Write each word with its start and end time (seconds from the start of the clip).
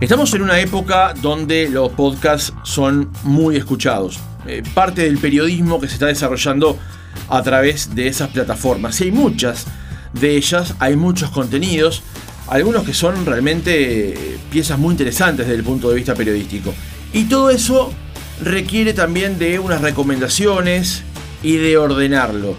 Estamos 0.00 0.32
en 0.32 0.40
una 0.40 0.58
época 0.58 1.12
donde 1.20 1.68
los 1.68 1.92
podcasts 1.92 2.54
son 2.62 3.10
muy 3.22 3.56
escuchados. 3.56 4.18
Eh, 4.46 4.62
parte 4.72 5.02
del 5.02 5.18
periodismo 5.18 5.78
que 5.78 5.88
se 5.88 5.94
está 5.94 6.06
desarrollando 6.06 6.78
a 7.28 7.42
través 7.42 7.94
de 7.94 8.08
esas 8.08 8.30
plataformas. 8.30 8.98
Y 9.00 9.04
hay 9.04 9.12
muchas 9.12 9.66
de 10.14 10.36
ellas, 10.36 10.74
hay 10.78 10.96
muchos 10.96 11.28
contenidos, 11.28 12.02
algunos 12.48 12.84
que 12.84 12.94
son 12.94 13.26
realmente 13.26 14.12
eh, 14.14 14.38
piezas 14.50 14.78
muy 14.78 14.92
interesantes 14.92 15.46
desde 15.46 15.58
el 15.58 15.64
punto 15.64 15.90
de 15.90 15.96
vista 15.96 16.14
periodístico. 16.14 16.72
Y 17.12 17.24
todo 17.24 17.50
eso 17.50 17.92
requiere 18.42 18.94
también 18.94 19.38
de 19.38 19.58
unas 19.58 19.82
recomendaciones 19.82 21.02
y 21.42 21.58
de 21.58 21.76
ordenarlo. 21.76 22.56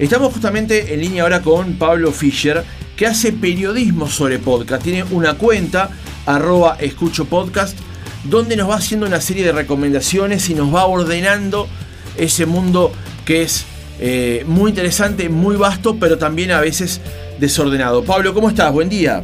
Estamos 0.00 0.32
justamente 0.32 0.92
en 0.92 1.02
línea 1.02 1.22
ahora 1.22 1.40
con 1.40 1.74
Pablo 1.74 2.10
Fischer, 2.10 2.64
que 2.96 3.06
hace 3.06 3.32
periodismo 3.32 4.08
sobre 4.08 4.40
podcast. 4.40 4.82
Tiene 4.82 5.04
una 5.04 5.34
cuenta 5.34 5.90
arroba 6.26 6.76
escucho 6.80 7.24
podcast, 7.24 7.78
donde 8.24 8.56
nos 8.56 8.68
va 8.70 8.76
haciendo 8.76 9.06
una 9.06 9.20
serie 9.20 9.44
de 9.44 9.52
recomendaciones 9.52 10.48
y 10.50 10.54
nos 10.54 10.74
va 10.74 10.86
ordenando 10.86 11.68
ese 12.16 12.46
mundo 12.46 12.92
que 13.24 13.42
es 13.42 13.64
eh, 13.98 14.44
muy 14.46 14.70
interesante, 14.70 15.28
muy 15.28 15.56
vasto, 15.56 15.96
pero 15.98 16.18
también 16.18 16.50
a 16.52 16.60
veces 16.60 17.00
desordenado. 17.38 18.04
Pablo, 18.04 18.34
¿cómo 18.34 18.48
estás? 18.48 18.72
Buen 18.72 18.88
día. 18.88 19.22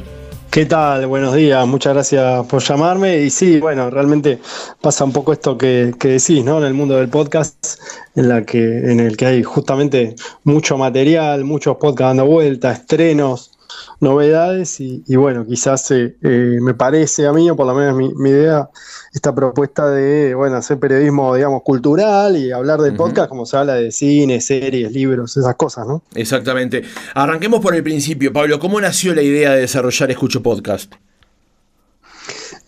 ¿Qué 0.51 0.65
tal? 0.65 1.07
Buenos 1.07 1.35
días, 1.35 1.67
muchas 1.67 1.93
gracias 1.93 2.47
por 2.47 2.63
llamarme. 2.63 3.19
Y 3.19 3.31
sí, 3.31 3.61
bueno, 3.61 3.91
realmente 3.91 4.39
pasa 4.81 5.05
un 5.05 5.13
poco 5.13 5.35
esto 5.35 5.59
que, 5.59 5.93
decís, 6.01 6.43
¿no? 6.45 6.59
En 6.59 6.65
el 6.65 6.73
mundo 6.73 6.97
del 6.97 7.11
podcast, 7.11 7.79
en, 8.15 8.29
la 8.29 8.43
que, 8.43 8.59
en 8.59 9.01
el 9.01 9.19
que 9.19 9.27
hay 9.27 9.43
justamente 9.43 10.15
mucho 10.45 10.79
material, 10.79 11.45
muchos 11.45 11.77
podcasts 11.77 12.17
dando 12.17 12.25
vuelta, 12.25 12.73
estrenos, 12.73 13.56
novedades 14.01 14.81
y, 14.81 15.17
bueno, 15.17 15.47
quizás 15.47 15.91
eh, 15.91 16.17
eh, 16.23 16.59
me 16.61 16.75
parece 16.75 17.27
a 17.27 17.33
mí, 17.33 17.49
o 17.51 17.57
por 17.57 17.67
lo 17.67 17.75
menos 17.75 17.97
mi, 17.97 18.31
idea, 18.31 18.69
esta 19.13 19.35
propuesta 19.35 19.89
de, 19.91 20.35
bueno, 20.35 20.57
hacer 20.57 20.79
periodismo, 20.79 21.35
digamos, 21.35 21.63
cultural 21.63 22.37
y 22.37 22.53
hablar 22.53 22.81
de 22.81 22.93
podcast 22.93 23.29
como 23.29 23.47
se 23.47 23.57
habla 23.57 23.75
de 23.75 23.91
cine, 23.91 24.41
series, 24.41 24.93
libros, 24.93 25.37
esas 25.37 25.55
cosas, 25.57 25.87
¿no? 25.87 26.03
Exactamente. 26.15 26.83
Arranquemos 27.15 27.61
por 27.61 27.75
el 27.75 27.83
principio, 27.83 28.33
Pablo, 28.33 28.59
¿cómo 28.59 28.81
nació 28.81 29.15
la 29.15 29.23
idea 29.23 29.53
de 29.53 29.61
desarrollar 29.61 30.11
Escucho 30.11 30.43
Podcast? 30.43 30.95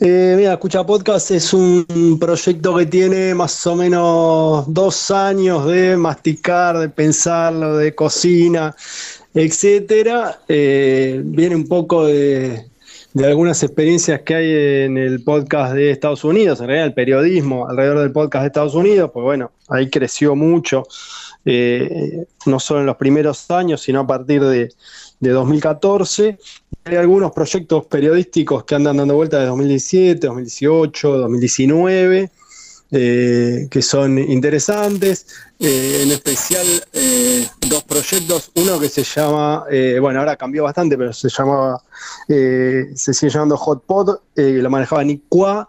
Eh, 0.00 0.34
mira, 0.36 0.52
Escucha 0.52 0.86
Podcast 0.86 1.32
es 1.32 1.52
un 1.52 2.16
proyecto 2.20 2.76
que 2.76 2.86
tiene 2.86 3.34
más 3.34 3.66
o 3.66 3.74
menos 3.74 4.64
dos 4.72 5.10
años 5.10 5.66
de 5.66 5.96
masticar, 5.96 6.78
de 6.78 6.88
pensarlo, 6.88 7.76
de 7.76 7.96
cocina, 7.96 8.76
etcétera. 9.34 10.40
Eh, 10.48 11.20
viene 11.24 11.56
un 11.56 11.66
poco 11.66 12.06
de, 12.06 12.66
algunas 13.22 13.62
experiencias 13.62 14.22
que 14.22 14.34
hay 14.34 14.84
en 14.84 14.96
el 14.96 15.22
podcast 15.22 15.74
de 15.74 15.90
Estados 15.90 16.24
Unidos, 16.24 16.60
en 16.60 16.66
realidad 16.66 16.86
el 16.86 16.94
periodismo 16.94 17.68
alrededor 17.68 18.00
del 18.00 18.12
podcast 18.12 18.42
de 18.42 18.46
Estados 18.46 18.74
Unidos, 18.74 19.10
pues 19.12 19.24
bueno, 19.24 19.50
ahí 19.68 19.90
creció 19.90 20.36
mucho, 20.36 20.84
eh, 21.44 22.24
no 22.46 22.60
solo 22.60 22.80
en 22.80 22.86
los 22.86 22.96
primeros 22.96 23.50
años, 23.50 23.80
sino 23.82 24.00
a 24.00 24.06
partir 24.06 24.42
de, 24.44 24.70
2014. 25.20 26.38
Hay 26.84 26.96
algunos 26.96 27.32
proyectos 27.32 27.86
periodísticos 27.86 28.62
que 28.62 28.76
andan 28.76 28.98
dando 28.98 29.16
vuelta 29.16 29.40
de 29.40 29.46
2017, 29.46 30.28
2018, 30.28 31.18
2019. 31.18 32.30
Que 32.90 33.82
son 33.82 34.18
interesantes. 34.18 35.26
Eh, 35.60 36.02
en 36.04 36.12
especial 36.12 36.64
eh, 36.92 37.44
dos 37.68 37.82
proyectos, 37.82 38.52
uno 38.54 38.78
que 38.78 38.88
se 38.88 39.02
llama, 39.02 39.64
eh, 39.68 39.98
bueno, 40.00 40.20
ahora 40.20 40.36
cambió 40.36 40.62
bastante, 40.62 40.96
pero 40.96 41.12
se 41.12 41.28
llamaba, 41.28 41.82
se 42.28 42.94
sigue 42.94 43.30
llamando 43.30 43.56
HotPod, 43.56 44.18
lo 44.36 44.70
manejaba 44.70 45.02
Nick 45.02 45.22
Qua, 45.28 45.68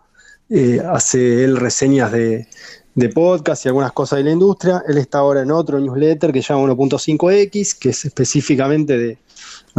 hace 0.91 1.43
él 1.43 1.57
reseñas 1.57 2.11
de, 2.11 2.47
de 2.93 3.09
podcast 3.09 3.65
y 3.65 3.69
algunas 3.69 3.93
cosas 3.93 4.17
de 4.17 4.25
la 4.25 4.31
industria. 4.31 4.83
Él 4.87 4.99
está 4.99 5.19
ahora 5.19 5.41
en 5.41 5.51
otro 5.51 5.79
newsletter 5.79 6.31
que 6.31 6.43
se 6.43 6.53
llama 6.53 6.71
1.5X, 6.71 7.79
que 7.79 7.89
es 7.89 8.05
específicamente 8.05 8.95
de, 8.95 9.17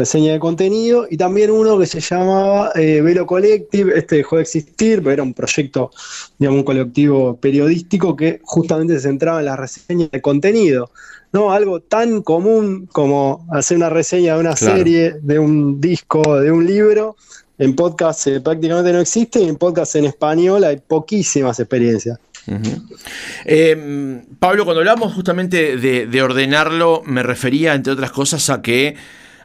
reseña 0.01 0.33
de 0.33 0.41
contenido, 0.41 1.07
y 1.11 1.17
también 1.19 1.51
uno 1.51 1.79
que 1.79 1.87
se 1.87 2.01
llamaba 2.01 2.73
eh, 2.75 3.03
Velo 3.03 3.27
Collective, 3.27 3.99
este 3.99 4.17
dejó 4.17 4.37
de 4.37 4.43
existir, 4.43 5.01
pero 5.01 5.13
era 5.13 5.23
un 5.23 5.35
proyecto, 5.35 5.91
digamos, 6.39 6.61
un 6.61 6.65
colectivo 6.65 7.37
periodístico 7.37 8.17
que 8.17 8.41
justamente 8.43 8.95
se 8.95 9.01
centraba 9.01 9.41
en 9.41 9.47
la 9.47 9.57
reseña 9.57 10.09
de 10.11 10.23
contenido, 10.23 10.91
¿no? 11.33 11.53
Algo 11.53 11.81
tan 11.81 12.23
común 12.23 12.89
como 12.91 13.47
hacer 13.53 13.77
una 13.77 13.91
reseña 13.91 14.35
de 14.35 14.41
una 14.41 14.57
serie, 14.57 15.17
de 15.21 15.39
un 15.39 15.81
disco, 15.81 16.41
de 16.41 16.51
un 16.51 16.67
libro, 16.67 17.17
en 17.59 17.77
podcast 17.77 18.27
eh, 18.27 18.41
prácticamente 18.41 18.93
no 18.95 19.01
existe, 19.01 19.43
y 19.43 19.49
en 19.49 19.57
podcast 19.57 19.97
en 19.97 20.07
español 20.07 20.65
hay 20.65 20.79
poquísimas 20.79 21.61
experiencias. 21.61 22.19
Eh, 23.45 24.23
Pablo, 24.39 24.65
cuando 24.65 24.81
hablamos 24.81 25.13
justamente 25.13 25.77
de 25.77 26.23
ordenarlo, 26.23 27.03
me 27.05 27.23
refería, 27.23 27.75
entre 27.75 27.93
otras 27.93 28.13
cosas, 28.13 28.49
a 28.49 28.63
que 28.63 28.97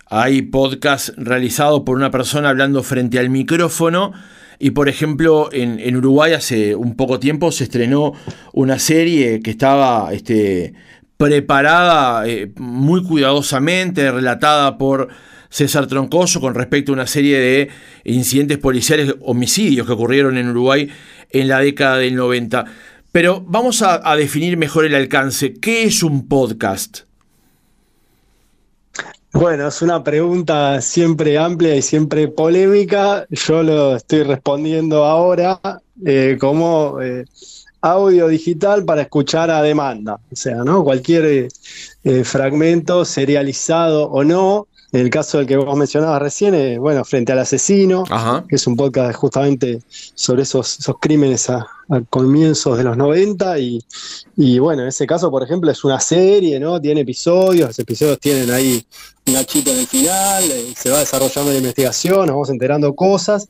hay 0.08 0.44
podcast 0.44 1.10
realizado 1.18 1.84
por 1.84 1.98
una 1.98 2.12
persona 2.12 2.50
hablando 2.50 2.84
frente 2.84 3.20
al 3.20 3.30
micrófono. 3.30 4.14
Y 4.60 4.72
por 4.72 4.88
ejemplo, 4.88 5.50
en, 5.52 5.96
Uruguay 5.96 6.34
hace 6.34 6.76
un 6.76 6.96
poco 6.96 7.20
tiempo 7.20 7.52
se 7.52 7.66
estrenó 7.66 8.14
una 8.54 8.80
serie 8.80 9.42
que 9.42 9.52
estaba 9.52 10.14
este, 10.14 10.74
preparada 11.18 12.28
eh, 12.28 12.52
muy 12.58 13.04
cuidadosamente, 13.04 14.12
relatada 14.12 14.78
por 14.78 15.10
César 15.50 15.88
Troncoso 15.88 16.40
con 16.40 16.56
respecto 16.56 16.92
a 16.92 16.96
una 16.96 17.08
serie 17.08 17.38
de 17.40 17.70
incidentes 18.06 18.58
policiales, 18.58 19.16
homicidios 19.22 19.86
que 19.86 19.94
ocurrieron 19.94 20.38
en 20.38 20.50
Uruguay 20.50 20.90
en 21.32 21.48
la 21.48 21.60
década 21.60 21.98
del 21.98 22.16
90. 22.16 22.66
Pero 23.12 23.44
vamos 23.46 23.82
a 23.82 24.16
definir 24.16 24.58
mejor 24.58 24.86
el 24.86 24.94
alcance. 24.94 25.54
¿Qué 25.54 25.84
es 25.84 26.04
un 26.04 26.28
podcast? 26.28 27.06
Bueno, 29.38 29.68
es 29.68 29.82
una 29.82 30.02
pregunta 30.02 30.80
siempre 30.80 31.38
amplia 31.38 31.76
y 31.76 31.82
siempre 31.82 32.30
polémica. 32.30 33.28
Yo 33.30 33.64
lo 33.64 33.98
estoy 33.98 34.24
respondiendo 34.24 35.04
ahora 35.04 35.60
eh, 36.06 36.38
como 36.40 37.02
eh, 37.02 37.26
audio 37.82 38.30
digital 38.30 38.86
para 38.86 39.02
escuchar 39.02 39.52
a 39.52 39.62
demanda. 39.62 40.22
O 40.32 40.36
sea, 40.38 40.64
¿no? 40.64 40.86
Cualquier 40.86 41.50
eh, 42.06 42.24
fragmento 42.24 43.04
serializado 43.04 44.10
o 44.10 44.24
no. 44.24 44.68
En 44.96 45.02
el 45.02 45.10
caso 45.10 45.40
del 45.40 45.46
que 45.46 45.58
vos 45.58 45.78
mencionabas 45.78 46.22
recién, 46.22 46.80
bueno, 46.80 47.04
Frente 47.04 47.34
al 47.34 47.40
Asesino, 47.40 48.06
que 48.48 48.56
es 48.56 48.66
un 48.66 48.78
podcast 48.78 49.14
justamente 49.14 49.82
sobre 49.90 50.44
esos, 50.44 50.80
esos 50.80 50.96
crímenes 51.02 51.50
a, 51.50 51.68
comienzos 52.10 52.78
de 52.78 52.86
los 52.86 52.96
90 52.96 53.60
y, 53.60 53.84
y, 54.38 54.58
bueno, 54.58 54.84
en 54.84 54.88
ese 54.88 55.06
caso, 55.06 55.30
por 55.30 55.44
ejemplo, 55.44 55.70
es 55.70 55.84
una 55.84 56.00
serie, 56.00 56.62
¿no? 56.62 56.80
Tiene 56.80 57.02
episodios, 57.02 57.68
los 57.68 57.80
episodios 57.80 58.22
tienen 58.22 58.50
ahí 58.50 58.86
Nachito 59.26 59.72
en 59.72 59.80
el 59.80 59.88
final, 59.88 60.44
eh, 60.50 60.74
se 60.78 60.90
va 60.90 61.00
desarrollando 61.00 61.52
la 61.52 61.58
investigación, 61.58 62.20
nos 62.20 62.30
vamos 62.30 62.50
enterando 62.50 62.96
cosas. 62.96 63.50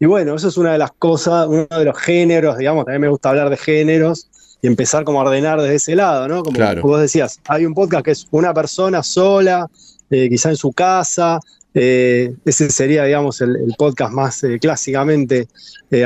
Y 0.00 0.06
bueno, 0.06 0.34
eso 0.34 0.48
es 0.48 0.56
una 0.56 0.72
de 0.72 0.78
las 0.78 0.92
cosas, 0.92 1.46
uno 1.46 1.66
de 1.66 1.84
los 1.84 1.98
géneros, 1.98 2.56
digamos, 2.56 2.86
también 2.86 3.02
me 3.02 3.08
gusta 3.08 3.28
hablar 3.28 3.50
de 3.50 3.58
géneros 3.58 4.28
y 4.62 4.66
empezar 4.66 5.04
como 5.04 5.20
a 5.20 5.24
ordenar 5.24 5.60
desde 5.60 5.74
ese 5.74 5.94
lado, 5.94 6.26
¿no? 6.26 6.42
Como 6.42 6.58
vos 6.80 7.00
decías, 7.02 7.38
hay 7.48 7.66
un 7.66 7.74
podcast 7.74 8.02
que 8.02 8.12
es 8.12 8.26
una 8.30 8.54
persona 8.54 9.02
sola, 9.02 9.68
eh, 10.10 10.28
quizá 10.28 10.50
en 10.50 10.56
su 10.56 10.72
casa, 10.72 11.40
eh, 11.74 12.34
ese 12.44 12.70
sería, 12.70 13.04
digamos, 13.04 13.40
el, 13.40 13.74
podcast 13.76 14.12
más 14.12 14.42
clásicamente 14.60 15.48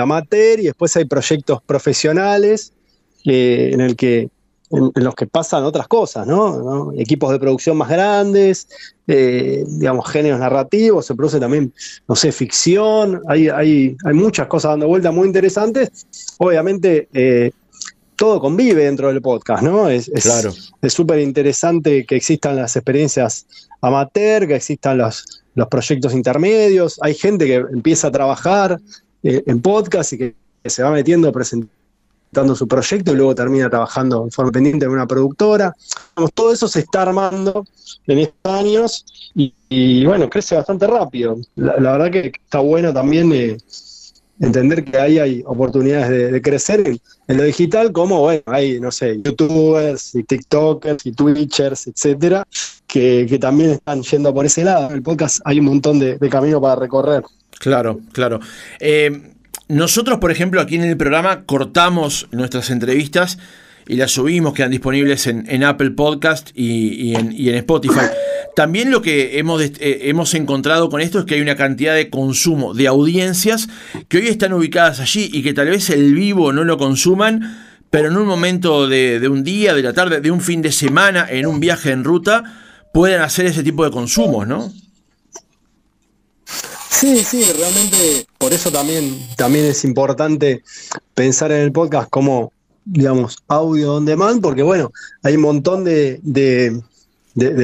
amateur, 0.01 0.61
y 0.61 0.65
después 0.65 0.97
hay 0.97 1.05
proyectos 1.05 1.63
profesionales 1.63 2.73
en 3.25 3.81
el 3.81 3.97
que 3.97 4.31
en, 4.71 4.93
los 4.95 5.15
que 5.15 5.27
pasan 5.27 5.65
otras 5.65 5.89
cosas, 5.89 6.27
¿no? 6.27 6.93
Equipos 6.97 7.31
de 7.33 7.39
producción 7.39 7.77
más 7.77 7.89
grandes, 7.89 8.69
eh, 9.07 9.65
digamos, 9.67 10.09
géneros 10.09 10.39
narrativos, 10.39 11.07
se 11.07 11.15
produce 11.15 11.41
también, 11.41 11.73
no 12.09 12.15
sé, 12.15 12.31
ficción, 12.31 13.21
hay, 13.29 13.49
hay, 13.49 13.97
hay 14.05 14.15
muchas 14.15 14.47
cosas 14.47 14.73
dando 14.73 14.87
vueltas 14.87 15.13
muy 15.13 15.27
interesantes. 15.27 16.07
Obviamente, 16.39 17.09
eh, 17.13 17.51
todo 18.21 18.39
convive 18.39 18.85
dentro 18.85 19.09
del 19.09 19.23
podcast, 19.23 19.63
¿no? 19.63 19.89
Es 19.89 20.11
súper 20.89 21.21
interesante 21.21 22.05
que 22.05 22.17
existan 22.17 22.57
las 22.57 22.77
experiencias 22.77 23.47
amateur, 23.81 24.47
que 24.47 24.57
existan 24.57 24.99
los, 24.99 25.43
los 25.55 25.67
proyectos 25.69 26.13
intermedios. 26.13 26.99
Hay 27.01 27.15
gente 27.15 27.47
que 27.47 27.55
empieza 27.55 28.09
a 28.09 28.11
trabajar 28.11 28.79
eh, 29.23 29.43
en 29.47 29.63
podcast 29.63 30.13
y 30.13 30.19
que, 30.19 30.35
se 30.67 30.83
va 30.83 30.91
metiendo 30.91 31.33
dando 32.31 32.55
su 32.55 32.69
proyecto 32.69 33.13
y 33.13 33.17
luego 33.17 33.35
termina 33.35 33.71
trabajando 33.71 34.25
en 34.25 34.31
forma 34.31 34.53
pendiente 34.53 34.85
en 34.85 34.91
una 34.91 35.07
productora. 35.07 35.75
todo 36.35 36.53
eso 36.53 36.69
se 36.69 36.81
está 36.81 37.01
armando 37.01 37.65
en 38.07 38.19
estos 38.19 38.53
años 38.53 39.33
y, 39.35 40.05
bueno, 40.05 40.29
crece 40.29 40.57
bastante 40.57 40.87
rápido. 40.87 41.39
La, 41.57 41.93
verdad 41.97 42.11
que 42.11 42.33
está 42.45 42.59
bueno 42.59 42.93
también 42.93 43.33
eh, 43.33 43.57
entender 44.41 44.85
que 44.85 44.99
ahí 44.99 45.19
hay 45.19 45.43
oportunidades 45.47 46.33
de, 46.33 46.43
crecer 46.43 46.99
en, 47.29 47.37
lo 47.37 47.45
digital, 47.45 47.93
como 47.93 48.21
bueno, 48.21 48.43
hay, 48.47 48.81
no 48.81 48.91
sé, 48.91 49.21
youtubers 49.23 50.15
y 50.15 50.25
tiktokers 50.25 51.05
y 51.07 51.13
twitchers, 51.13 51.87
etcétera, 51.87 52.47
que, 52.87 53.39
también 53.41 53.71
están 53.71 54.03
yendo 54.03 54.35
por 54.35 54.47
ese 54.47 54.65
lado. 54.65 54.89
En 54.89 54.97
el 54.97 55.03
podcast 55.03 55.41
hay 55.45 55.61
un 55.61 55.67
montón 55.67 55.99
de, 55.99 56.19
camino 56.31 56.61
para 56.61 56.77
recorrer. 56.77 57.23
Claro, 57.59 58.01
claro. 58.13 58.41
Eh, 58.81 59.35
nosotros, 59.69 60.19
por 60.19 60.31
ejemplo, 60.33 60.61
aquí 60.61 60.77
en 60.77 60.85
el 60.85 60.97
programa 60.97 61.45
cortamos 61.45 62.29
nuestras 62.33 62.71
entrevistas 62.71 63.39
y 63.87 63.97
las 63.97 64.13
subimos, 64.13 64.55
quedan 64.55 64.71
disponibles 64.71 65.27
en, 65.27 65.65
Apple 65.65 65.91
Podcast 65.93 66.51
y, 66.55 67.15
en, 67.15 67.55
Spotify. 67.57 68.07
También 68.57 68.91
lo 68.91 69.03
que 69.03 69.39
hemos, 69.39 69.63
eh, 69.63 69.73
hemos 69.81 70.35
encontrado 70.35 70.89
con 70.91 71.01
esto 71.01 71.21
es 71.21 71.25
que 71.25 71.37
hay 71.37 71.41
una 71.41 71.57
cantidad 71.57 71.95
de 71.95 72.11
consumo 72.11 72.75
de 72.75 72.87
audiencias 72.89 73.69
que 74.09 74.19
hoy 74.19 74.29
están 74.29 74.53
ubicadas 74.53 75.01
allí 75.01 75.31
y 75.33 75.43
que 75.43 75.55
tal 75.55 75.69
vez 75.69 75.91
el 75.91 76.15
vivo 76.15 76.53
no 76.53 76.65
lo 76.65 76.77
consuman, 76.77 77.81
pero 77.91 78.09
en 78.09 78.17
un 78.17 78.27
momento 78.27 78.89
de, 78.89 79.21
de 79.21 79.29
un 79.29 79.45
día, 79.45 79.75
de 79.75 79.83
la 79.83 79.93
tarde, 79.93 80.21
de 80.21 80.31
un 80.31 80.41
fin 80.41 80.63
de 80.63 80.73
semana, 80.73 81.27
en 81.29 81.47
un 81.47 81.61
viaje 81.61 81.91
en 81.91 82.05
ruta, 82.05 82.45
pueden 82.93 83.21
hacer 83.21 83.47
ese 83.47 83.63
tipo 83.63 83.85
de 83.85 83.91
consumos, 83.91 84.47
¿no? 84.47 84.73
Sí, 86.91 87.25
sí, 87.25 87.43
realmente 87.57 88.27
por 88.37 88.53
eso 88.53 88.71
también, 88.71 89.27
también 89.37 89.65
es 89.65 89.85
importante 89.85 90.63
pensar 91.15 91.51
en 91.51 91.63
el 91.63 91.73
podcast 91.73 92.11
como, 92.11 92.53
digamos, 92.85 93.39
audio 93.49 93.95
on 93.95 94.05
demand, 94.05 94.43
porque 94.43 94.63
bueno, 94.63 94.93
hay 95.23 95.37
un 95.37 95.41
montón 95.41 95.83
de, 95.83 96.21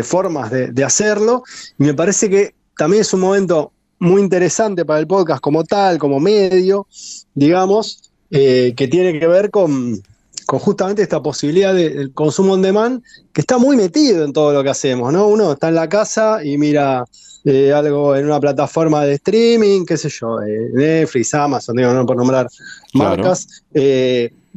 formas 0.03 0.51
de, 0.51 0.85
hacerlo. 0.85 1.43
Y 1.79 1.85
me 1.85 1.95
parece 1.95 2.29
que 2.29 2.55
también 2.77 3.03
es 3.03 3.13
un 3.13 3.21
momento 3.21 3.73
muy 3.99 4.21
interesante 4.21 4.85
para 4.85 5.01
el 5.01 5.07
podcast 5.07 5.41
como 5.41 5.65
tal, 5.65 5.99
como 5.99 6.21
medio, 6.21 6.87
digamos, 7.35 8.11
eh, 8.31 8.75
que 8.77 8.89
tiene 8.89 9.19
que 9.19 9.27
ver 9.27 9.51
con, 9.51 10.01
con 10.47 10.59
justamente 10.59 11.03
esta 11.03 11.23
posibilidad 11.23 11.75
del 11.75 12.13
consumo 12.13 12.55
on 12.55 12.63
demand, 12.63 13.03
que 13.33 13.41
está 13.41 13.59
muy 13.59 13.77
metido 13.77 14.25
en 14.25 14.33
todo 14.33 14.53
lo 14.53 14.63
que 14.63 14.71
hacemos, 14.71 15.13
¿no? 15.13 15.27
Uno 15.27 15.53
está 15.53 15.69
en 15.69 15.75
la 15.75 15.89
casa 15.89 16.45
y 16.45 16.59
mira 16.59 17.05
eh, 17.45 17.73
algo 17.73 18.15
en 18.17 18.27
una 18.27 18.41
plataforma 18.41 19.05
de 19.05 19.15
streaming, 19.15 19.85
qué 19.85 19.97
sé 19.97 20.09
yo, 20.09 20.41
eh, 20.43 20.71
Netflix, 20.73 21.33
Amazon, 21.35 21.77
digo, 21.77 21.93
no 21.93 22.05
por 22.05 22.17
nombrar 22.17 22.49
marcas. 22.93 23.63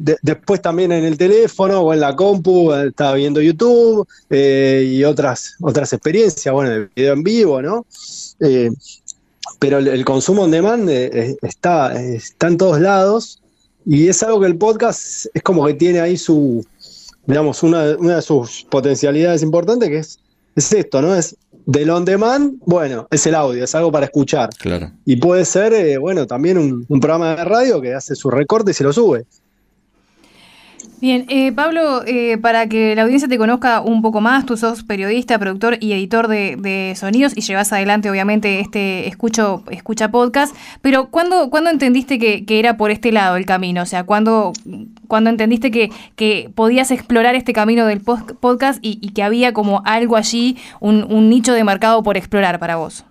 Eh, 0.06 0.16
después 0.22 0.62
también 0.62 0.92
en 0.92 1.04
el 1.04 1.16
teléfono 1.16 1.80
o 1.80 1.92
en 1.92 2.00
la 2.00 2.14
compu 2.16 2.72
está 2.72 3.14
viendo 3.14 3.40
YouTube 3.40 4.06
y 4.30 5.04
otras, 5.04 5.54
otras 5.60 5.92
experiencias, 5.92 6.52
bueno, 6.52 6.70
de 6.70 6.88
video 6.94 7.12
en 7.14 7.22
vivo, 7.22 7.62
¿no? 7.62 7.86
pero 9.58 9.78
el, 9.78 10.04
consumo 10.06 10.42
on 10.42 10.50
demand 10.50 10.88
está, 10.88 12.00
está 12.00 12.46
en 12.46 12.56
todos 12.56 12.80
lados 12.80 13.40
y 13.84 14.08
es 14.08 14.22
algo 14.22 14.40
que 14.40 14.46
el 14.46 14.56
podcast 14.56 15.26
es 15.32 15.42
como 15.42 15.66
que 15.66 15.74
tiene 15.74 16.00
ahí 16.00 16.16
su, 16.16 16.64
digamos, 17.26 17.62
una, 17.62 17.96
una 17.98 18.16
de 18.16 18.22
sus 18.22 18.66
potencialidades 18.70 19.42
importantes, 19.42 19.88
que 19.88 19.98
es, 19.98 20.18
es 20.56 20.72
esto, 20.72 21.00
¿no? 21.00 21.14
Es 21.14 21.36
del 21.66 21.90
on 21.90 22.04
demand, 22.04 22.54
bueno, 22.64 23.06
es 23.10 23.26
el 23.26 23.34
audio, 23.34 23.64
es 23.64 23.74
algo 23.74 23.92
para 23.92 24.06
escuchar. 24.06 24.50
Claro. 24.58 24.90
Y 25.04 25.16
puede 25.16 25.44
ser, 25.44 25.72
eh, 25.72 25.98
bueno, 25.98 26.26
también 26.26 26.58
un, 26.58 26.84
un, 26.88 27.00
programa 27.00 27.36
de 27.36 27.44
radio 27.44 27.80
que 27.80 27.94
hace 27.94 28.14
su 28.14 28.30
recorte 28.30 28.72
y 28.72 28.74
se 28.74 28.84
lo 28.84 28.92
sube. 28.92 29.24
Bien, 31.00 31.24
eh, 31.30 31.50
Pablo, 31.52 32.02
eh, 32.06 32.36
para 32.36 32.68
que 32.68 32.94
la 32.94 33.02
audiencia 33.02 33.26
te 33.26 33.38
conozca 33.38 33.80
un 33.80 34.02
poco 34.02 34.20
más, 34.20 34.44
tú 34.44 34.58
sos 34.58 34.82
periodista, 34.82 35.38
productor 35.38 35.78
y 35.80 35.94
editor 35.94 36.28
de, 36.28 36.94
sonidos 36.94 37.32
y 37.34 37.40
llevas 37.40 37.72
adelante 37.72 38.10
obviamente 38.10 38.60
este 38.60 39.08
escucho, 39.08 39.64
escucha 39.70 40.10
podcast, 40.10 40.54
pero 40.82 41.08
¿cuándo, 41.10 41.48
¿cuándo 41.48 41.70
entendiste 41.70 42.18
que, 42.18 42.44
era 42.46 42.76
por 42.76 42.90
este 42.90 43.12
lado 43.12 43.36
el 43.36 43.46
camino? 43.46 43.80
O 43.80 43.86
sea, 43.86 44.04
¿cuándo, 44.04 44.52
cuando 45.08 45.30
entendiste 45.30 45.70
que, 45.70 45.90
que, 46.16 46.50
podías 46.54 46.90
explorar 46.90 47.34
este 47.34 47.54
camino 47.54 47.86
del 47.86 48.02
podcast 48.02 48.78
y, 48.82 49.12
que 49.12 49.22
había 49.22 49.54
como 49.54 49.80
algo 49.86 50.16
allí, 50.16 50.58
un, 50.80 51.04
un 51.10 51.30
nicho 51.30 51.54
de 51.54 51.64
mercado 51.64 52.02
por 52.02 52.18
explorar 52.18 52.58
para 52.58 52.76
vos? 52.76 53.06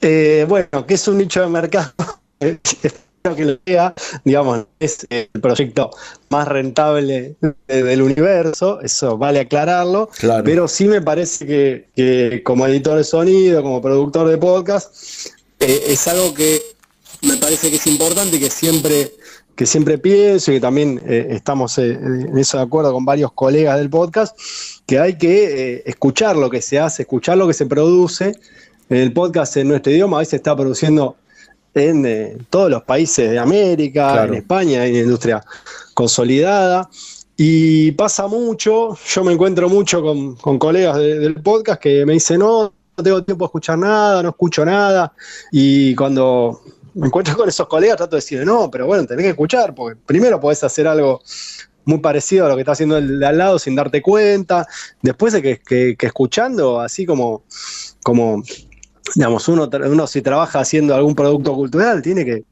Eh, 0.00 0.46
bueno, 0.48 0.86
¿qué 0.86 0.94
es 0.94 1.06
un 1.08 1.18
nicho 1.18 1.42
de 1.42 1.48
mercado? 1.48 1.92
que 3.22 3.44
lo 3.44 3.58
sea, 3.66 3.94
digamos, 4.24 4.66
es 4.78 5.06
el 5.10 5.28
proyecto 5.42 5.90
más 6.30 6.48
rentable 6.48 7.36
del 7.68 8.02
universo, 8.02 8.80
eso 8.80 9.18
vale 9.18 9.40
aclararlo, 9.40 10.08
pero 10.42 10.66
sí 10.68 10.86
me 10.86 11.02
parece 11.02 11.84
que, 11.94 12.42
como 12.44 12.66
editor 12.66 12.96
de 12.96 13.04
sonido, 13.04 13.62
como 13.62 13.82
productor 13.82 14.28
de 14.28 14.38
podcast, 14.38 15.28
eh, 15.60 15.82
es 15.88 16.08
algo 16.08 16.32
que 16.32 16.62
me 17.22 17.36
parece 17.36 17.68
que 17.68 17.76
es 17.76 17.86
importante 17.86 18.38
y 18.38 18.40
que 18.40 18.48
siempre, 18.48 19.12
que 19.54 19.66
siempre 19.66 19.98
pienso 19.98 20.50
y 20.50 20.54
que 20.54 20.60
también 20.60 21.02
eh, 21.06 21.26
estamos 21.30 21.76
eh, 21.76 21.90
en 21.90 22.38
eso 22.38 22.56
de 22.56 22.62
acuerdo 22.62 22.90
con 22.94 23.04
varios 23.04 23.32
colegas 23.32 23.76
del 23.76 23.90
podcast, 23.90 24.34
que 24.86 24.98
hay 24.98 25.18
que 25.18 25.82
escuchar 25.84 26.36
lo 26.36 26.48
que 26.48 26.62
se 26.62 26.78
hace, 26.78 27.02
escuchar 27.02 27.36
lo 27.36 27.46
que 27.46 27.54
se 27.54 27.66
produce. 27.66 28.32
El 28.88 29.12
podcast 29.12 29.56
en 29.58 29.68
nuestro 29.68 29.92
idioma 29.92 30.16
a 30.16 30.20
veces 30.20 30.34
está 30.34 30.56
produciendo 30.56 31.16
en 31.74 32.06
eh, 32.06 32.38
todos 32.48 32.70
los 32.70 32.82
países 32.82 33.30
de 33.30 33.38
América, 33.38 34.24
en 34.24 34.34
España 34.34 34.82
hay 34.82 34.90
una 34.90 35.00
industria 35.00 35.44
consolidada. 35.94 36.88
Y 37.36 37.92
pasa 37.92 38.26
mucho, 38.26 38.98
yo 39.06 39.24
me 39.24 39.32
encuentro 39.32 39.68
mucho 39.68 40.02
con, 40.02 40.58
colegas 40.58 40.98
del 40.98 41.34
podcast 41.36 41.80
que 41.80 42.04
me 42.04 42.12
dicen, 42.14 42.40
no, 42.40 42.72
no 42.96 43.02
tengo 43.02 43.24
tiempo 43.24 43.44
de 43.44 43.46
escuchar 43.46 43.78
nada, 43.78 44.22
no 44.22 44.28
escucho 44.28 44.62
nada. 44.64 45.14
Y 45.50 45.94
cuando 45.94 46.60
me 46.94 47.06
encuentro 47.06 47.36
con 47.36 47.48
esos 47.48 47.66
colegas 47.66 47.96
trato 47.96 48.16
de 48.16 48.20
decir, 48.20 48.44
no, 48.44 48.70
pero 48.70 48.86
bueno, 48.86 49.06
tenés 49.06 49.24
que 49.24 49.30
escuchar, 49.30 49.74
porque 49.74 49.98
primero 50.04 50.38
podés 50.38 50.62
hacer 50.64 50.86
algo 50.86 51.22
muy 51.86 51.98
parecido 51.98 52.44
a 52.44 52.50
lo 52.50 52.56
que 52.56 52.60
está 52.60 52.72
haciendo 52.72 52.98
el 52.98 53.18
de 53.18 53.26
al 53.26 53.38
lado 53.38 53.58
sin 53.58 53.74
darte 53.74 54.02
cuenta. 54.02 54.66
Después 55.00 55.32
de 55.32 55.40
que, 55.40 55.96
que 55.96 56.06
escuchando, 56.06 56.78
así 56.78 57.06
como, 57.06 57.44
como 58.02 58.42
digamos, 59.14 59.48
uno, 59.48 59.68
uno 59.72 60.06
si 60.06 60.22
trabaja 60.22 60.60
haciendo 60.60 60.94
algún 60.94 61.14
producto 61.14 61.54
cultural, 61.54 62.02
tiene 62.02 62.24
que 62.24 62.44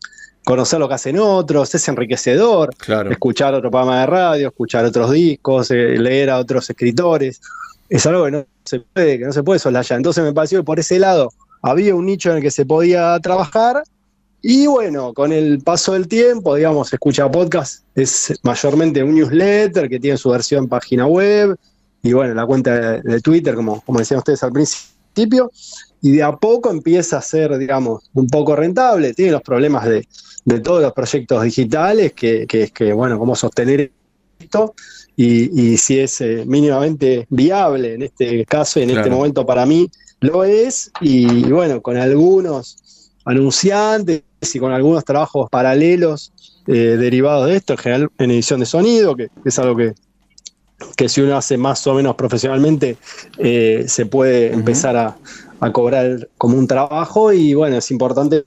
conocer 0.44 0.78
lo 0.78 0.88
que 0.88 0.94
hacen 0.94 1.19
otros, 1.19 1.75
es 1.75 1.88
enriquecedor, 1.88 2.70
escuchar 3.10 3.55
otro 3.55 3.70
programa 3.70 4.00
de 4.00 4.06
radio, 4.06 4.49
escuchar 4.49 4.84
otros 4.84 5.10
discos, 5.12 5.70
eh, 5.70 5.99
leer 5.99 6.31
a 6.31 6.38
otros 6.38 6.70
escritores, 6.70 7.40
es 7.88 8.06
algo 8.06 8.25
que 8.25 8.31
no 8.31 8.46
se 8.64 8.81
puede, 8.81 9.19
que 9.19 9.25
no 9.25 9.32
se 9.32 9.43
puede 9.43 9.58
soslayar. 9.58 9.99
Entonces 9.99 10.25
me 10.25 10.32
pareció 10.32 10.60
que 10.60 10.64
por 10.64 10.78
ese 10.78 10.99
lado 10.99 11.31
había 11.62 11.94
un 11.94 12.06
nicho 12.06 12.31
en 12.31 12.37
el 12.37 12.43
que 12.43 12.50
se 12.50 12.64
podía 12.64 13.19
trabajar, 13.20 13.82
y 14.40 14.66
bueno, 14.66 15.12
con 15.12 15.32
el 15.32 15.60
paso 15.60 15.94
del 15.94 16.06
tiempo, 16.06 16.55
digamos, 16.55 16.93
escucha 16.93 17.31
podcast, 17.31 17.82
es 17.94 18.32
mayormente 18.43 19.02
un 19.02 19.16
newsletter 19.16 19.88
que 19.88 19.99
tiene 19.99 20.16
su 20.16 20.31
versión 20.31 20.64
en 20.64 20.69
página 20.69 21.06
web, 21.06 21.58
y 22.02 22.12
bueno, 22.12 22.34
la 22.34 22.46
cuenta 22.46 23.00
de, 23.00 23.20
Twitter, 23.20 23.55
como, 23.55 23.81
como 23.82 23.99
decían 23.99 24.19
ustedes 24.19 24.43
al 24.44 24.52
principio, 24.52 25.50
y 26.00 26.12
de 26.12 26.22
a 26.22 26.36
poco 26.36 26.70
empieza 26.70 27.18
a 27.18 27.22
ser, 27.22 27.56
digamos, 27.58 28.10
un 28.14 28.28
poco 28.28 28.55
rentable. 28.55 29.14
Tiene 29.14 29.32
los 29.32 29.43
problemas 29.43 29.84
de, 29.84 30.06
todos 30.60 30.82
los 30.82 30.93
proyectos 30.93 31.43
digitales, 31.43 32.12
que, 32.12 32.46
es 32.48 32.72
que, 32.72 32.93
bueno, 32.93 33.19
cómo 33.19 33.34
sostener 33.34 33.90
esto 34.38 34.74
y, 35.17 35.76
si 35.76 35.98
es 35.98 36.20
eh, 36.20 36.44
mínimamente 36.46 37.26
viable 37.28 37.94
en 37.94 38.02
este 38.02 38.44
caso 38.46 38.78
y 38.78 38.84
en 38.84 38.90
este 38.90 39.10
momento 39.10 39.44
para 39.44 39.67
mí 39.67 39.90
lo 40.20 40.44
es. 40.44 40.90
Y, 41.00 41.50
bueno, 41.50 41.82
con 41.82 41.96
algunos 41.96 43.10
anunciantes 43.24 44.22
y 44.55 44.58
con 44.58 44.72
algunos 44.72 45.05
trabajos 45.05 45.50
paralelos 45.50 46.32
eh, 46.67 46.96
derivados 46.98 47.48
de 47.48 47.56
esto, 47.56 47.72
en 47.72 47.78
general 47.78 48.10
en 48.19 48.31
edición 48.31 48.60
de 48.60 48.67
sonido, 48.67 49.17
que, 49.17 49.28
es 49.44 49.58
algo 49.58 49.76
que, 49.76 49.94
que 50.96 51.08
si 51.08 51.20
uno 51.20 51.36
hace 51.36 51.56
más 51.56 51.86
o 51.86 51.94
menos 51.94 52.14
profesionalmente, 52.14 52.96
eh, 53.38 53.84
se 53.88 54.06
puede 54.06 54.52
empezar 54.52 54.96
a, 54.96 55.17
a 55.60 55.72
cobrar 55.72 56.29
como 56.38 56.56
un 56.56 56.67
trabajo 56.67 57.32
y 57.32 57.55
bueno, 57.55 57.77
es 57.77 57.91
importante 57.91 58.43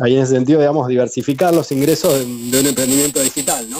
ahí 0.00 0.16
en 0.16 0.22
ese 0.22 0.34
sentido, 0.34 0.60
digamos, 0.60 0.88
diversificar 0.88 1.54
los 1.54 1.70
ingresos 1.72 2.18
de, 2.18 2.60
un 2.60 2.66
emprendimiento 2.66 3.20
digital, 3.20 3.66
¿no? 3.70 3.78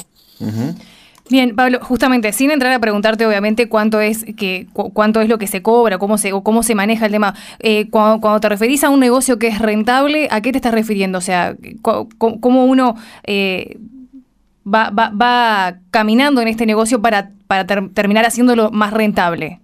Bien, 1.28 1.56
Pablo, 1.56 1.80
justamente, 1.82 2.32
sin 2.32 2.52
entrar 2.52 2.72
a 2.72 2.78
preguntarte 2.78 3.26
obviamente 3.26 3.68
cuánto 3.68 4.00
es 4.00 4.24
que 4.36 4.68
cuánto 4.72 5.20
es 5.20 5.28
lo 5.28 5.38
que 5.38 5.48
se 5.48 5.60
cobra, 5.60 5.98
cómo 5.98 6.18
se, 6.18 6.32
o 6.32 6.42
cómo 6.42 6.62
se 6.62 6.76
maneja 6.76 7.06
el 7.06 7.12
tema, 7.12 7.34
eh, 7.58 7.88
cuando, 7.90 8.38
te 8.38 8.48
referís 8.48 8.84
a 8.84 8.90
un 8.90 9.00
negocio 9.00 9.38
que 9.38 9.48
es 9.48 9.58
rentable, 9.58 10.28
¿a 10.30 10.40
qué 10.40 10.52
te 10.52 10.58
estás 10.58 10.72
refiriendo? 10.72 11.18
O 11.18 11.22
sea, 11.22 11.56
¿cómo 11.82 12.64
uno 12.66 12.94
eh, 13.24 13.76
va, 14.64 14.90
va, 14.90 15.10
va, 15.10 15.78
caminando 15.90 16.40
en 16.40 16.48
este 16.48 16.64
negocio 16.64 17.02
para, 17.02 17.30
para 17.48 17.66
terminar 17.66 18.24
haciéndolo 18.24 18.70
más 18.70 18.92
rentable? 18.92 19.58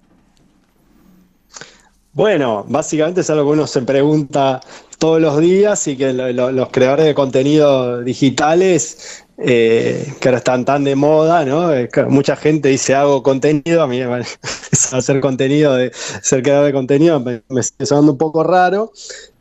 Bueno, 2.15 2.67
básicamente 2.69 3.23
es 3.23 3.31
algo 3.31 3.45
que 3.45 3.53
uno 3.53 3.67
se 3.67 3.81
pregunta 3.83 4.61
todos 4.99 5.19
los 5.19 5.39
días 5.39 5.89
y 5.89 5.97
que 5.97 6.13
los 6.13 6.69
creadores 6.69 7.07
de 7.07 7.15
contenido 7.15 8.03
digitales, 8.03 9.25
eh, 9.39 10.13
que 10.21 10.29
ahora 10.29 10.39
están 10.39 10.67
tan 10.67 10.85
de 10.85 10.95
moda, 10.95 11.47
¿no? 11.47 11.71
mucha 12.09 12.37
gente 12.37 12.69
dice 12.69 12.95
hago 12.95 13.23
contenido, 13.23 13.83
a 13.83 13.87
mí 13.87 13.99
me 14.05 14.25
hacer 14.93 15.21
contenido, 15.21 15.75
de 15.75 15.91
ser 15.95 16.43
creador 16.43 16.67
de 16.67 16.73
contenido 16.75 17.19
me, 17.19 17.43
me 17.49 17.61
está 17.63 17.87
sonando 17.87 18.13
un 18.13 18.19
poco 18.19 18.45
raro, 18.45 18.93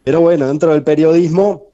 pero 0.05 0.21
bueno, 0.21 0.47
dentro 0.47 0.71
del 0.71 0.83
periodismo 0.83 1.73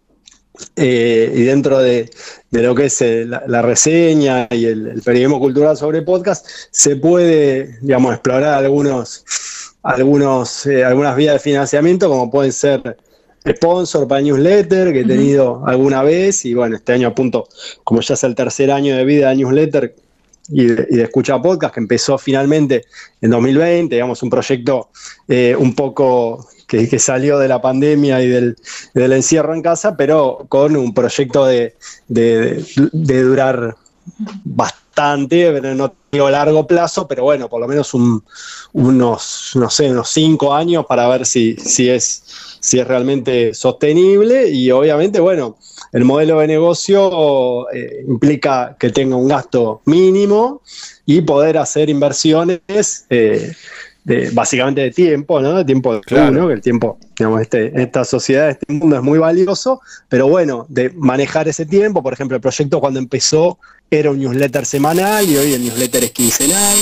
eh, 0.75 1.32
y 1.36 1.44
dentro 1.44 1.77
de, 1.77 2.10
lo 2.50 2.74
que 2.74 2.86
es 2.86 3.00
eh, 3.04 3.24
la, 3.25 3.62
reseña 3.62 4.48
y 4.50 4.66
el, 4.66 4.88
el 4.88 5.01
periodismo 5.04 5.39
cultural 5.39 5.77
sobre 5.77 6.01
podcast, 6.01 6.48
se 6.72 6.96
puede, 6.96 7.77
digamos, 7.82 8.13
explorar 8.13 8.56
algunos 8.56 9.24
algunos, 9.84 10.66
eh, 10.66 10.84
algunas 10.84 11.16
vías 11.16 11.34
de 11.34 11.40
financiamiento, 11.40 12.10
como 12.10 12.30
pueden 12.30 12.52
ser 12.52 12.98
sponsor 13.48 14.08
para 14.08 14.22
newsletter 14.22 14.92
que 14.92 15.02
he 15.02 15.06
tenido 15.06 15.66
alguna 15.66 16.04
vez 16.04 16.44
y 16.46 16.54
bueno, 16.54 16.76
este 16.76 16.94
año 16.94 17.08
a 17.08 17.16
punto, 17.16 17.48
como 17.84 18.02
ya 18.02 18.16
es 18.16 18.24
el 18.24 18.36
tercer 18.36 18.72
año 18.72 18.96
de 18.96 19.06
vida 19.06 19.30
de 19.30 19.38
newsletter 19.38 19.96
y 20.50 20.66
de, 20.66 21.04
escucha 21.04 21.42
podcast, 21.42 21.74
que 21.74 21.80
empezó 21.80 22.18
finalmente 22.18 22.86
en 23.22 23.32
2020, 23.32 23.96
digamos, 23.96 24.22
un 24.24 24.30
proyecto 24.30 24.90
eh, 25.28 25.56
un 25.58 25.76
poco 25.76 26.48
que, 26.68 27.00
salió 27.00 27.38
de 27.38 27.48
la 27.48 27.62
pandemia 27.62 28.22
y 28.22 28.28
del, 28.28 28.56
encierro 28.94 29.54
en 29.54 29.62
casa, 29.62 29.96
pero 29.96 30.46
con 30.50 30.76
un 30.76 30.94
proyecto 30.94 31.46
de, 31.46 31.76
de 32.08 33.24
durar 33.24 33.76
bastante, 34.44 34.87
no 34.98 35.94
digo 36.12 36.30
largo 36.30 36.66
plazo, 36.66 37.08
pero 37.08 37.24
bueno, 37.24 37.50
por 37.50 37.62
lo 37.62 37.68
menos 37.68 37.94
unos, 37.94 39.51
no 39.56 39.70
sé, 39.70 39.92
unos 39.92 40.10
cinco 40.10 40.54
años 40.54 40.86
para 40.86 41.08
ver 41.08 41.25
si, 41.25 41.56
si, 41.56 41.89
es, 41.89 42.24
si 42.60 42.80
es 42.80 42.88
realmente 42.88 43.54
sostenible. 43.54 44.50
Y 44.50 44.72
obviamente, 44.72 45.20
bueno, 45.20 45.58
el 45.94 46.04
modelo 46.06 46.39
de 46.39 46.48
negocio 46.48 47.70
eh, 47.72 48.04
implica 48.08 48.75
que 48.80 48.89
tenga 48.89 49.16
un 49.16 49.27
gasto 49.27 49.82
mínimo 49.86 50.62
y 51.06 51.22
poder 51.22 51.58
hacer 51.58 51.89
inversiones 51.89 53.06
eh, 53.10 53.54
básicamente 54.32 54.82
de 54.82 54.92
tiempo, 54.92 55.42
¿no? 55.42 55.58
De 55.58 55.66
tiempo 55.66 55.94
de 55.94 56.02
uno, 56.30 56.48
que 56.48 56.54
el 56.54 56.62
tiempo, 56.62 56.98
digamos, 57.18 57.42
este, 57.42 57.82
esta 57.82 58.06
sociedad, 58.06 58.50
este 58.50 58.72
mundo 58.72 58.96
es 58.96 59.04
muy 59.04 59.20
valioso, 59.20 59.82
pero 60.08 60.28
bueno, 60.28 60.66
de 60.70 60.92
manejar 60.92 61.48
ese 61.48 61.66
tiempo, 61.66 62.02
por 62.02 62.14
ejemplo, 62.14 62.36
el 62.36 62.42
proyecto 62.42 62.80
cuando 62.80 63.00
empezó 63.00 63.60
era 63.92 64.10
un 64.12 64.20
newsletter 64.20 64.66
semanal 64.66 65.28
y 65.28 65.36
hoy 65.36 65.54
el 65.54 65.64
newsletter 65.64 66.06
es 66.06 66.12
quincenal, 66.12 66.78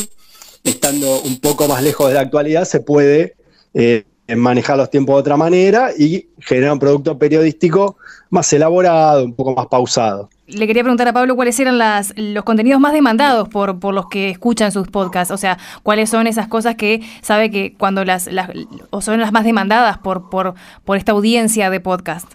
estando 0.64 1.22
un 1.22 1.40
poco 1.40 1.68
más 1.68 1.82
lejos 1.82 2.08
de 2.10 2.14
la 2.14 2.22
actualidad, 2.22 2.66
se 2.66 2.80
puede 2.80 3.36
eh, 3.74 4.04
manejar 4.36 4.78
los 4.78 4.90
tiempos 4.90 5.16
de 5.16 5.20
otra 5.20 5.38
manera 5.38 5.90
y 5.98 6.28
generar 6.40 6.74
un 6.74 6.80
producto 6.80 7.18
periodístico 7.18 7.98
más 8.30 8.52
elaborado, 8.54 9.24
un 9.24 9.34
poco 9.34 9.54
más 9.54 9.68
pausado. 9.68 10.30
Le 10.48 10.68
quería 10.68 10.84
preguntar 10.84 11.08
a 11.08 11.14
Pablo 11.14 11.36
cuáles 11.36 11.60
eran 11.60 11.78
las, 11.78 12.14
los 12.18 12.44
contenidos 12.44 12.80
más 12.80 12.94
demandados 12.94 13.50
por, 13.50 13.80
por 13.80 13.94
los 13.94 14.08
que 14.08 14.30
escuchan 14.30 14.72
sus 14.72 14.88
podcasts, 14.88 15.32
o 15.32 15.38
sea, 15.38 15.58
cuáles 15.84 16.10
son 16.10 16.28
esas 16.28 16.48
cosas 16.48 16.76
que 16.76 17.02
sabe 17.22 17.50
que 17.52 17.76
cuando 17.78 18.06
las, 18.06 18.28
las 18.28 18.50
o 18.90 19.02
son 19.02 19.20
las 19.20 19.32
más 19.32 19.44
demandadas 19.44 19.98
por, 19.98 20.30
por, 20.30 20.56
por 20.84 20.98
esta 20.98 21.12
audiencia 21.12 21.70
de 21.70 21.80
podcast. 21.80 22.34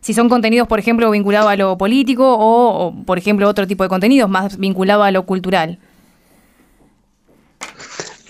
Si 0.00 0.14
son 0.14 0.28
contenidos, 0.28 0.66
por 0.66 0.80
ejemplo, 0.80 1.08
vinculados 1.12 1.48
a 1.48 1.56
lo 1.56 1.78
político 1.78 2.36
o, 2.36 2.92
por 3.06 3.18
ejemplo, 3.18 3.48
otro 3.48 3.68
tipo 3.68 3.84
de 3.84 3.88
contenidos 3.88 4.28
más 4.28 4.58
vinculados 4.58 5.06
a 5.06 5.12
lo 5.12 5.24
cultural. 5.24 5.78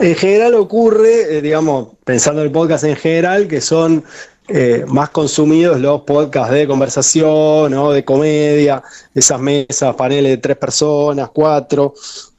En 0.02 0.16
general 0.16 0.54
ocurre, 0.54 1.38
eh, 1.38 1.40
digamos, 1.40 1.90
pensando 2.04 2.40
en 2.40 2.48
el 2.48 2.52
podcast 2.52 2.82
en 2.82 2.96
general, 2.96 3.46
que 3.46 3.60
son 3.60 4.02
eh, 4.48 4.84
más 4.88 5.10
consumidos 5.10 5.78
los 5.78 6.00
podcasts 6.00 6.52
de 6.52 6.66
conversación 6.66 7.72
o 7.72 7.92
de 7.92 8.04
comedia, 8.04 8.82
esas 9.14 9.38
mesas, 9.38 9.94
paneles 9.94 10.32
de 10.32 10.38
tres 10.38 10.56
personas, 10.56 11.30
cuatro. 11.32 11.94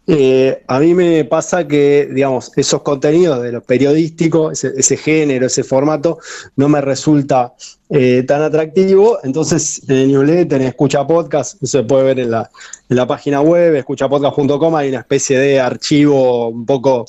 Eh, 0.06 0.62
a 0.68 0.78
mí 0.82 0.94
me 0.94 1.24
pasa 1.24 1.66
que, 1.66 2.10
digamos, 2.12 2.52
esos 2.58 2.82
contenidos 2.82 3.42
de 3.42 3.54
lo 3.54 3.64
periodístico, 3.64 4.52
ese, 4.52 4.98
género, 4.98 5.46
ese 5.46 5.64
formato, 5.64 6.18
no 6.58 6.68
me 6.68 6.82
resulta 6.82 7.54
tan 8.28 8.42
atractivo. 8.42 9.20
Entonces, 9.24 9.84
en 9.88 9.96
el 9.96 10.08
newsletter, 10.10 10.60
en 10.60 10.68
Escucha 10.68 11.08
Podcast, 11.08 11.64
se 11.64 11.84
puede 11.84 12.04
ver 12.04 12.20
en 12.20 12.32
la, 12.32 12.50
en 12.90 12.98
la 12.98 13.08
página 13.08 13.40
web, 13.40 13.76
escuchapodcast.com, 13.76 14.76
hay 14.76 14.90
una 14.90 15.00
especie 15.00 15.40
de 15.40 15.62
archivo 15.62 16.50
un 16.50 16.66
poco 16.66 17.06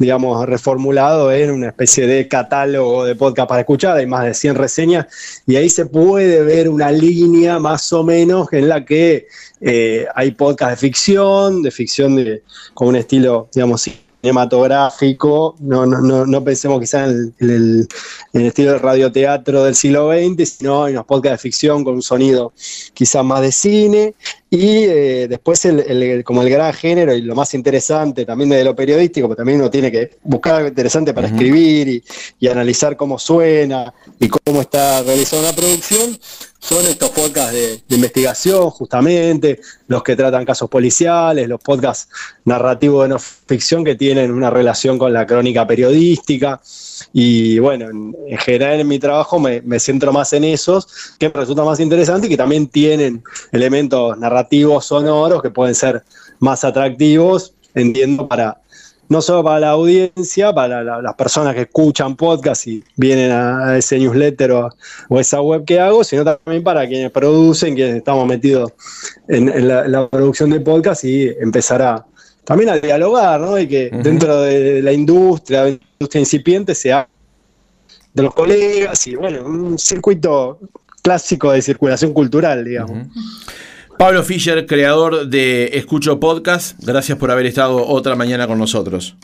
digamos, 0.00 0.46
reformulado 0.46 1.30
en 1.30 1.50
una 1.50 1.68
especie 1.68 2.06
de 2.06 2.26
catálogo 2.26 3.04
de 3.04 3.14
podcast 3.14 3.46
para 3.46 3.60
escuchar, 3.60 3.98
hay 3.98 4.06
más 4.06 4.24
de 4.24 4.32
100 4.32 4.54
reseñas, 4.54 5.06
y 5.46 5.56
ahí 5.56 5.68
se 5.68 5.84
puede 5.84 6.42
ver 6.42 6.70
una 6.70 6.90
línea 6.90 7.58
más 7.58 7.92
o 7.92 8.02
menos 8.02 8.50
en 8.52 8.70
la 8.70 8.82
que 8.86 9.26
eh, 9.60 10.06
hay 10.14 10.30
podcast 10.30 10.70
de 10.70 10.76
ficción, 10.78 11.62
de 11.62 11.70
ficción 11.70 12.16
de, 12.16 12.42
con 12.72 12.88
un 12.88 12.96
estilo, 12.96 13.50
digamos, 13.54 13.90
cinematográfico, 14.22 15.56
no, 15.60 15.84
no, 15.84 16.24
no, 16.24 16.44
pensemos 16.44 16.80
quizás 16.80 17.10
en 17.10 17.34
el, 17.40 17.86
en 18.32 18.40
el, 18.40 18.46
estilo 18.46 18.72
de 18.72 18.78
radioteatro 18.78 19.64
del 19.64 19.74
siglo 19.74 20.10
XX, 20.12 20.48
sino 20.48 20.88
en 20.88 20.94
los 20.94 21.04
podcasts 21.04 21.42
de 21.42 21.48
ficción 21.50 21.84
con 21.84 21.92
un 21.92 22.02
sonido 22.02 22.54
quizás 22.94 23.22
más 23.22 23.42
de 23.42 23.52
cine, 23.52 24.14
y 24.52 24.82
eh, 24.82 25.28
después 25.28 25.64
el, 25.64 26.24
como 26.24 26.42
el 26.42 26.50
gran 26.50 26.72
género 26.72 27.14
y 27.14 27.22
lo 27.22 27.36
más 27.36 27.54
interesante 27.54 28.26
también 28.26 28.50
de 28.50 28.64
lo 28.64 28.74
periodístico, 28.74 29.28
porque 29.28 29.38
también 29.38 29.60
uno 29.60 29.70
tiene 29.70 29.92
que 29.92 30.18
buscar 30.24 30.56
algo 30.56 30.68
interesante 30.68 31.14
para 31.14 31.28
escribir 31.28 32.02
y, 32.40 32.48
analizar 32.48 32.96
cómo 32.96 33.16
suena 33.16 33.94
y 34.18 34.28
cómo 34.28 34.62
está 34.62 35.04
realizada 35.04 35.42
una 35.42 35.52
producción, 35.52 36.18
son 36.58 36.84
estos 36.84 37.10
podcasts 37.10 37.52
de, 37.52 37.80
investigación, 37.90 38.70
justamente, 38.70 39.60
los 39.86 40.02
que 40.02 40.16
tratan 40.16 40.44
casos 40.44 40.68
policiales, 40.68 41.48
los 41.48 41.60
podcasts 41.60 42.08
narrativos 42.44 43.04
de 43.04 43.08
no 43.08 43.18
ficción 43.20 43.84
que 43.84 43.94
tienen 43.94 44.32
una 44.32 44.50
relación 44.50 44.98
con 44.98 45.12
la 45.12 45.26
crónica 45.26 45.64
periodística. 45.66 46.60
Y 47.12 47.58
bueno, 47.60 47.88
en, 47.88 48.38
general 48.38 48.80
en 48.80 48.88
mi 48.88 48.98
trabajo 48.98 49.38
me, 49.40 49.62
me, 49.62 49.80
centro 49.80 50.12
más 50.12 50.32
en 50.34 50.44
esos, 50.44 51.14
que 51.18 51.28
me 51.28 51.34
resulta 51.34 51.64
más 51.64 51.80
interesante 51.80 52.26
y 52.26 52.30
que 52.30 52.36
también 52.36 52.66
tienen 52.66 53.22
elementos 53.52 54.18
narrativos 54.18 54.39
sonoros 54.80 55.42
que 55.42 55.50
pueden 55.50 55.74
ser 55.74 56.02
más 56.38 56.64
atractivos, 56.64 57.54
entiendo, 57.74 58.28
para 58.28 58.60
no 59.10 59.20
solo 59.20 59.42
para 59.42 59.58
la 59.58 59.70
audiencia, 59.70 60.52
para 60.54 60.84
las 60.84 61.14
personas 61.14 61.56
que 61.56 61.62
escuchan 61.62 62.14
podcast 62.14 62.68
y 62.68 62.84
vienen 62.96 63.32
a, 63.32 63.76
ese 63.76 63.98
newsletter 63.98 64.52
o, 64.52 64.70
esa 65.18 65.40
web 65.40 65.64
que 65.64 65.80
hago, 65.80 66.04
sino 66.04 66.24
también 66.24 66.62
para 66.62 66.86
quienes 66.86 67.10
producen, 67.10 67.74
quienes 67.74 67.96
estamos 67.96 68.24
metidos 68.28 68.72
en, 69.26 69.66
la, 69.66 70.08
producción 70.08 70.50
de 70.50 70.60
podcast 70.60 71.02
y 71.04 71.28
empezar 71.40 71.82
a 71.82 72.06
también 72.44 72.70
a 72.70 72.78
dialogar, 72.78 73.40
¿no? 73.40 73.58
Y 73.58 73.66
que 73.66 73.90
dentro 73.92 74.42
de 74.42 74.80
la 74.80 74.92
industria, 74.92 75.64
la 75.64 75.70
industria 75.70 76.20
incipiente, 76.20 76.74
sea 76.76 77.08
de 78.14 78.22
los 78.22 78.32
colegas 78.32 79.06
y 79.08 79.16
bueno, 79.16 79.44
un 79.44 79.76
circuito 79.76 80.60
clásico 81.02 81.50
de 81.50 81.62
circulación 81.62 82.12
cultural, 82.12 82.64
digamos. 82.64 83.08
Pablo 84.00 84.22
Fischer, 84.22 84.64
creador 84.64 85.26
de 85.26 85.72
Escucho 85.74 86.18
Podcast, 86.18 86.74
gracias 86.82 87.18
por 87.18 87.30
haber 87.30 87.44
estado 87.44 87.86
otra 87.86 88.16
mañana 88.16 88.46
con 88.46 88.58
nosotros. 88.58 89.14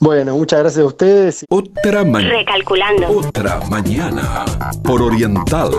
Bueno, 0.00 0.34
muchas 0.34 0.58
gracias 0.58 0.82
a 0.82 0.86
ustedes. 0.88 1.44
Otra 1.48 2.02
mañana. 2.02 2.34
Recalculando. 2.34 3.08
Otra 3.08 3.60
mañana. 3.70 4.44
Por 4.82 5.02
Oriental. 5.02 5.70